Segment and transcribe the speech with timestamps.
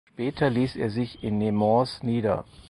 [0.09, 2.43] Später ließ er sich in Nemours nieder.